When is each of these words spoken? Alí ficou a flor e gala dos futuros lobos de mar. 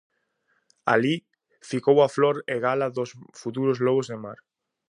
Alí 0.93 1.15
ficou 1.69 1.97
a 2.01 2.11
flor 2.15 2.35
e 2.53 2.55
gala 2.65 2.87
dos 2.97 3.09
futuros 3.41 3.77
lobos 3.85 4.07
de 4.11 4.17
mar. 4.25 4.39